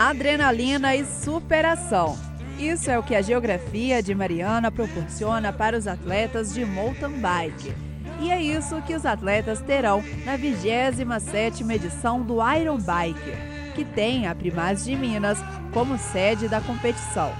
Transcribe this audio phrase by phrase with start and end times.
[0.00, 2.18] adrenalina e superação.
[2.58, 7.74] Isso é o que a geografia de Mariana proporciona para os atletas de mountain bike.
[8.18, 14.26] E é isso que os atletas terão na 27ª edição do Iron Bike, que tem
[14.26, 15.38] a Primaz de Minas
[15.70, 17.34] como sede da competição.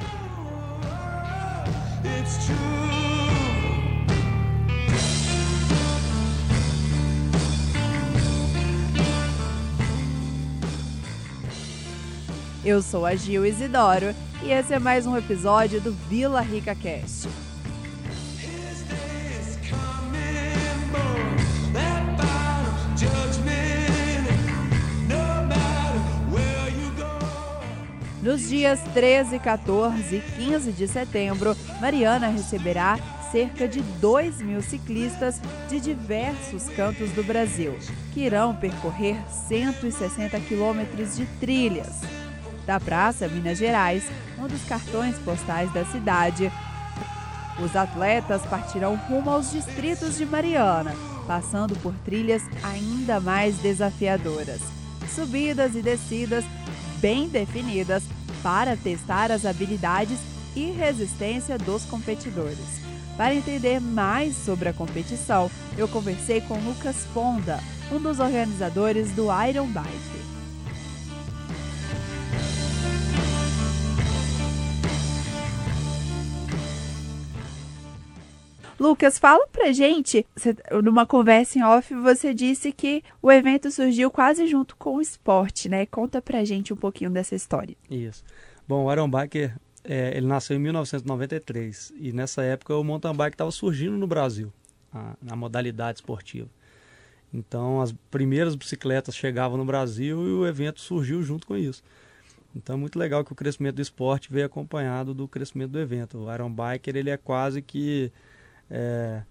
[12.63, 17.27] Eu sou a Gil Isidoro e esse é mais um episódio do Vila Rica Cast.
[28.23, 32.99] Nos dias 13, 14 e 15 de setembro, Mariana receberá
[33.33, 37.75] cerca de 2 mil ciclistas de diversos cantos do Brasil,
[38.13, 39.17] que irão percorrer
[39.49, 42.20] 160 quilômetros de trilhas.
[42.67, 44.05] Da Praça Minas Gerais,
[44.39, 46.51] um dos cartões postais da cidade,
[47.63, 50.95] os atletas partirão rumo aos distritos de Mariana,
[51.27, 54.61] passando por trilhas ainda mais desafiadoras.
[55.15, 56.45] Subidas e descidas
[57.01, 58.03] bem definidas
[58.43, 60.19] para testar as habilidades
[60.57, 62.81] e resistência dos competidores.
[63.17, 67.61] Para entender mais sobre a competição, eu conversei com Lucas Fonda,
[67.93, 70.40] um dos organizadores do Iron Bike.
[78.81, 80.27] Lucas, fala pra gente,
[80.83, 85.69] numa conversa em off, você disse que o evento surgiu quase junto com o esporte,
[85.69, 85.85] né?
[85.85, 87.77] Conta pra gente um pouquinho dessa história.
[87.91, 88.25] Isso.
[88.67, 89.55] Bom, o Iron Biker,
[89.85, 94.51] é, ele nasceu em 1993 e nessa época o mountain bike estava surgindo no Brasil,
[94.95, 96.49] a, na modalidade esportiva.
[97.35, 101.83] Então as primeiras bicicletas chegavam no Brasil e o evento surgiu junto com isso.
[102.57, 106.17] Então é muito legal que o crescimento do esporte veio acompanhado do crescimento do evento.
[106.17, 108.11] O Iron Biker ele é quase que
[108.71, 109.23] é,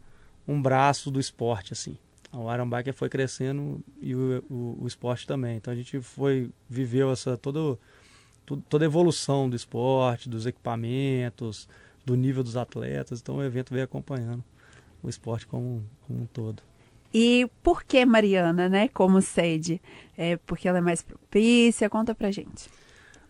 [0.48, 1.98] um braço do esporte, assim.
[2.32, 5.58] O Iron Biker foi crescendo e o, o, o, esporte também.
[5.58, 7.80] Então a gente foi, viveu essa todo,
[8.70, 11.68] toda a evolução do esporte, dos equipamentos,
[12.06, 13.20] do nível dos atletas.
[13.20, 14.44] Então o evento veio acompanhando
[15.02, 16.62] o esporte como, como um todo.
[17.12, 19.82] E por que Mariana, né, como sede?
[20.16, 21.90] É porque ela é mais propícia?
[21.90, 22.70] Conta pra gente.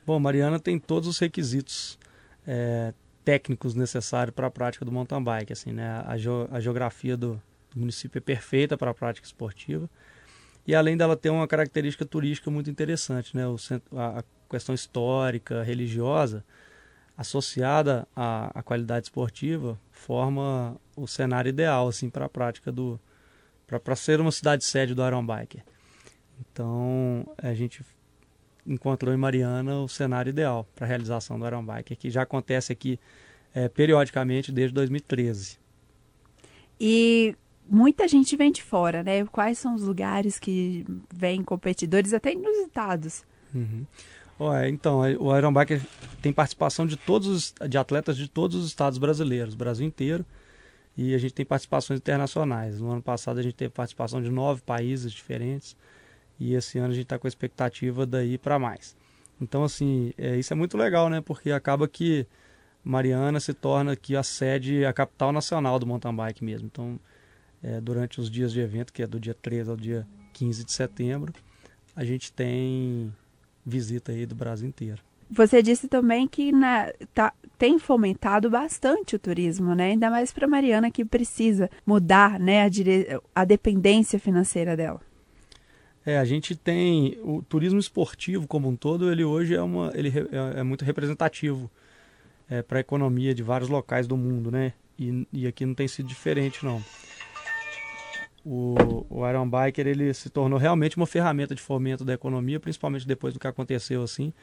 [0.06, 1.98] Bom, Mariana tem todos os requisitos
[2.46, 2.94] é,
[3.30, 5.54] técnicos necessários para a prática do mountain bike.
[5.54, 5.88] Assim, né?
[5.88, 6.16] a,
[6.52, 9.88] a geografia do, do município é perfeita para a prática esportiva.
[10.66, 13.48] E além dela ter uma característica turística muito interessante, né?
[13.48, 13.56] O,
[13.96, 16.44] a, a questão histórica, religiosa,
[17.16, 23.00] associada à, à, qualidade esportiva, forma o cenário ideal assim para a prática do
[23.68, 25.64] para ser uma cidade sede do Iron Biker.
[26.40, 27.84] Então a gente
[28.70, 32.72] encontrou em Mariana o cenário ideal para a realização do Iron Biker, que já acontece
[32.72, 33.00] aqui
[33.54, 35.58] é, periodicamente desde 2013.
[36.80, 37.36] E
[37.68, 39.26] muita gente vem de fora, né?
[39.26, 43.24] Quais são os lugares que vêm competidores até inusitados?
[43.54, 43.86] Uhum.
[44.68, 45.82] então, o Iron Biker
[46.22, 50.24] tem participação de todos os, de atletas de todos os estados brasileiros, Brasil inteiro,
[50.96, 52.80] e a gente tem participações internacionais.
[52.80, 55.76] No ano passado a gente teve participação de nove países diferentes,
[56.40, 58.96] e esse ano a gente está com a expectativa daí para mais.
[59.42, 61.22] Então, assim, é, isso é muito legal, né?
[61.22, 62.26] Porque acaba que
[62.84, 66.68] Mariana se torna aqui a sede, a capital nacional do mountain bike mesmo.
[66.72, 67.00] Então,
[67.64, 70.72] é, durante os dias de evento, que é do dia 13 ao dia 15 de
[70.72, 71.34] setembro,
[71.96, 73.14] a gente tem
[73.66, 75.02] visita aí do Brasil inteiro.
[75.30, 79.92] Você disse também que na, tá, tem fomentado bastante o turismo, né?
[79.92, 83.20] Ainda mais para Mariana que precisa mudar né, a, dire...
[83.36, 85.00] a dependência financeira dela.
[86.06, 90.10] É, a gente tem o turismo esportivo como um todo, ele hoje é, uma, ele
[90.10, 91.70] é, é muito representativo
[92.50, 94.74] é, para a economia de vários locais do mundo, né?
[94.98, 96.84] E, e aqui não tem sido diferente, não.
[98.44, 103.06] O, o Iron Biker ele se tornou realmente uma ferramenta de fomento da economia, principalmente
[103.06, 104.34] depois do que aconteceu assim.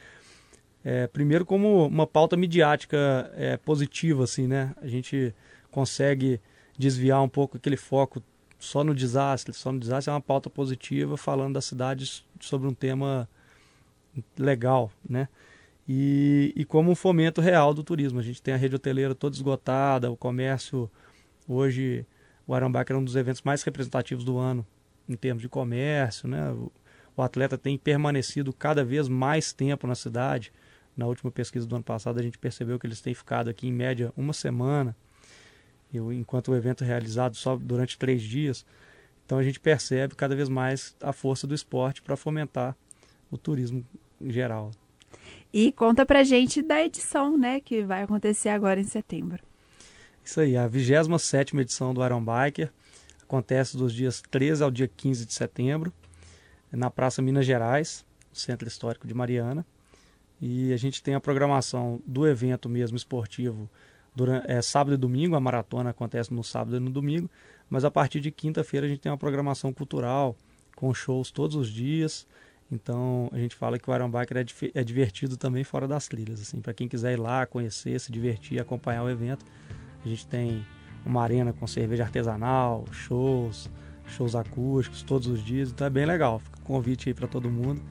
[0.83, 4.73] É, primeiro como uma pauta midiática é, positiva, assim, né?
[4.81, 5.33] A gente
[5.69, 6.39] consegue
[6.77, 8.21] desviar um pouco aquele foco
[8.59, 9.53] só no desastre.
[9.53, 13.27] Só no desastre é uma pauta positiva falando das cidades sobre um tema
[14.37, 15.27] legal, né?
[15.87, 18.19] e, e como um fomento real do turismo.
[18.19, 20.91] A gente tem a rede hoteleira toda esgotada, o comércio
[21.47, 22.05] hoje
[22.45, 24.65] o Arambaca é um dos eventos mais representativos do ano
[25.07, 26.51] em termos de comércio, né?
[26.51, 26.71] O,
[27.15, 30.51] o atleta tem permanecido cada vez mais tempo na cidade.
[30.95, 33.71] Na última pesquisa do ano passado a gente percebeu que eles têm ficado aqui em
[33.71, 34.95] média uma semana,
[35.93, 38.65] enquanto o evento é realizado só durante três dias.
[39.25, 42.75] Então a gente percebe cada vez mais a força do esporte para fomentar
[43.29, 43.85] o turismo
[44.21, 44.71] em geral.
[45.51, 49.43] E conta pra gente da edição, né, que vai acontecer agora em setembro.
[50.23, 52.71] Isso aí, a 27 edição do Iron Biker
[53.23, 55.93] acontece dos dias 13 ao dia 15 de setembro,
[56.71, 59.65] na Praça Minas Gerais, Centro Histórico de Mariana.
[60.39, 63.69] E a gente tem a programação do evento mesmo esportivo
[64.17, 67.29] durante, é, sábado e domingo, a maratona acontece no sábado e no domingo,
[67.69, 70.35] mas a partir de quinta-feira a gente tem uma programação cultural
[70.75, 72.25] com shows todos os dias.
[72.71, 76.41] Então a gente fala que o Iron Biker é, é divertido também fora das trilhas,
[76.41, 79.45] assim, para quem quiser ir lá conhecer, se divertir, acompanhar o evento.
[80.03, 80.65] A gente tem
[81.05, 83.69] uma arena com cerveja artesanal, shows,
[84.07, 86.39] shows acústicos todos os dias, então é bem legal.
[86.39, 87.81] Fica o convite aí para todo mundo,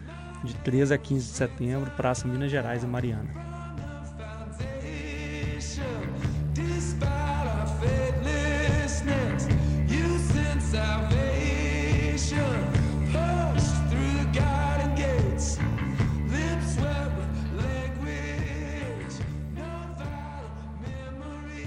[0.43, 3.56] de 13 a 15 de setembro, Praça Minas Gerais e Mariana.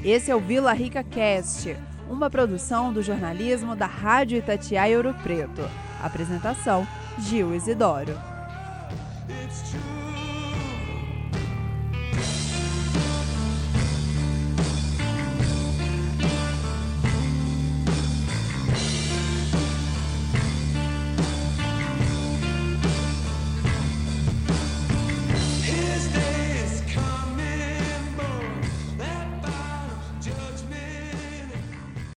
[0.03, 1.75] Esse é o Vila Rica Cast,
[2.09, 5.61] uma produção do jornalismo da Rádio Itatiaia Ouro Preto.
[6.01, 6.87] Apresentação:
[7.19, 8.17] Gil Isidoro.